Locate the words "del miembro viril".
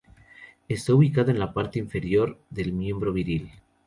2.49-3.51